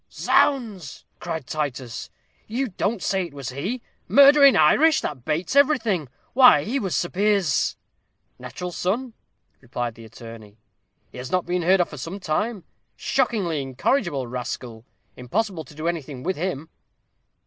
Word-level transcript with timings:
"Zounds!" 0.11 1.05
cried 1.19 1.45
Titus, 1.45 2.09
"you 2.47 2.69
don't 2.69 3.03
say 3.03 3.25
it 3.27 3.35
was 3.35 3.49
he? 3.49 3.83
Murder 4.07 4.43
in 4.43 4.55
Irish! 4.55 4.99
that 5.01 5.25
bates 5.25 5.55
everything; 5.55 6.09
why, 6.33 6.63
he 6.63 6.79
was 6.79 6.95
Sir 6.95 7.09
Piers's" 7.09 7.77
"Natural 8.39 8.71
son," 8.71 9.13
replied 9.59 9.93
the 9.93 10.05
attorney; 10.05 10.57
"he 11.11 11.19
has 11.19 11.31
not 11.31 11.45
been 11.45 11.61
heard 11.61 11.81
of 11.81 11.89
for 11.89 11.97
some 11.97 12.19
time 12.19 12.63
shockingly 12.95 13.61
incorrigible 13.61 14.25
rascal 14.25 14.85
impossible 15.15 15.63
to 15.65 15.75
do 15.75 15.87
anything 15.87 16.23
with 16.23 16.35
him." 16.35 16.69